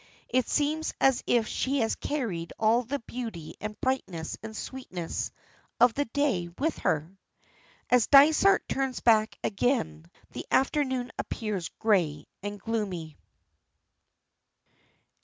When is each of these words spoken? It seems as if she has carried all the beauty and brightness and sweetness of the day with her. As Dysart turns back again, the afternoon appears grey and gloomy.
It 0.29 0.49
seems 0.49 0.95
as 0.99 1.23
if 1.27 1.47
she 1.47 1.81
has 1.81 1.93
carried 1.93 2.53
all 2.57 2.81
the 2.81 2.97
beauty 2.97 3.53
and 3.61 3.79
brightness 3.81 4.35
and 4.41 4.57
sweetness 4.57 5.29
of 5.79 5.93
the 5.93 6.05
day 6.05 6.47
with 6.57 6.79
her. 6.79 7.15
As 7.87 8.07
Dysart 8.07 8.67
turns 8.67 8.99
back 9.01 9.37
again, 9.43 10.07
the 10.31 10.47
afternoon 10.49 11.11
appears 11.19 11.69
grey 11.77 12.25
and 12.41 12.59
gloomy. 12.59 13.15